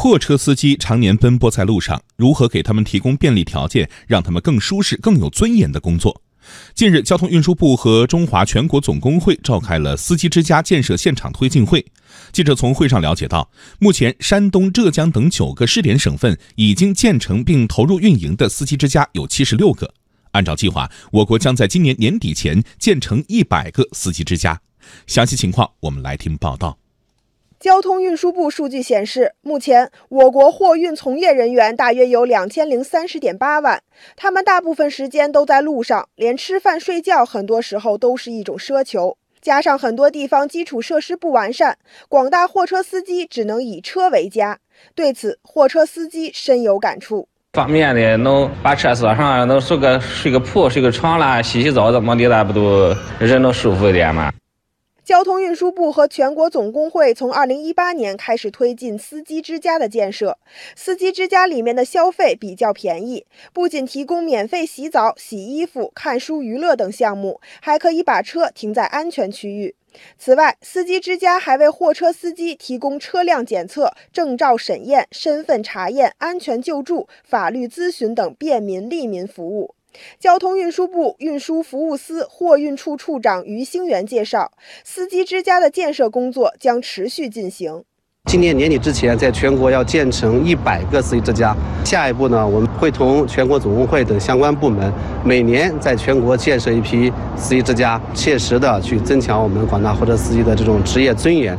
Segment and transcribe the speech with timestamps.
[0.00, 6.22] 货车司机常年奔波在路上，如何给他们提供便利条件，让他们更舒适、更有尊严的工作？
[6.72, 11.84] 近日，交通运输部和中华全国总工会召开了司机之家建设现场推进会。
[12.30, 13.50] 记者从会上了解到，
[13.80, 19.92] 目前山东、浙江等九个试点省份已经建成并投入运营的司机之家有七十六个。
[20.30, 24.60] 按照计划，我国将在今年年底前建成一百个司机之家。
[25.08, 26.78] 详细情况，我们来听报道。
[27.60, 33.82] 交通运输部数据显示，目前我国货运从业人员大约有两千零三十点八万，
[34.14, 39.16] 他们大部分时间都在路上，连吃饭睡觉很多时候都是一种奢求。
[39.40, 41.76] 加上很多地方基础设施不完善，
[42.08, 44.58] 广大货车司机只能以车为家。
[44.94, 47.28] 对此，货车司机深有感触。
[47.54, 54.32] 方便的，能把车锁上，能睡个睡个铺、睡个床啦，洗洗澡怎么的，那不都人能舒服一点吗？
[55.08, 60.36] 交通运输部和全国总工会从二零一八年开始推进司机之家的建设。
[60.76, 69.74] 司机之家里面的消费比较便宜，不仅提供免费洗澡、洗衣服、看书、娱乐等项目，还可以把车停在安全区域。
[70.18, 79.74] 此外，司机之家还为货车司机提供车辆检测、证照审验、身份查验、安全救助、法律咨询等便民利民服务。
[80.18, 84.52] 交通运输部运输服务司货运处处长于兴元介绍，
[84.84, 87.84] 司机之家的建设工作将持续进行。
[88.24, 91.56] 今年年底之前，在全国要建成一百个司机之家。
[91.82, 94.92] 下一步呢，我们会同全国总工会等相关部门，
[95.24, 101.56] 每年在全国建设一批司机之家，切实的去增强我们广大货车司机的这种职业尊严。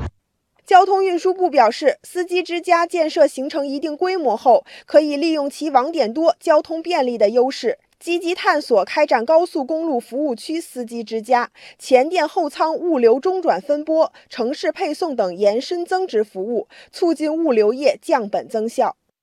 [0.63, 7.79] 交通运输部表示，司机之家建设形成一定规模后，可以利用其网点多、交通便利的优势。
[7.99, 18.95] 积极探索开展高速公路服务区司机之家、前店后仓物流中转分拨、城市配送等延伸增值服务，促进物流业降本增效。